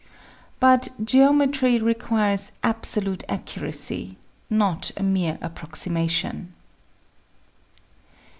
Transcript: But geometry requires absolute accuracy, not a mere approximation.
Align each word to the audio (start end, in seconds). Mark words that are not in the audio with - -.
But 0.59 0.87
geometry 1.03 1.77
requires 1.79 2.53
absolute 2.63 3.23
accuracy, 3.29 4.17
not 4.49 4.89
a 4.97 5.03
mere 5.03 5.37
approximation. 5.43 6.55